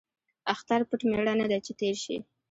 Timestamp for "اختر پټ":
0.53-0.99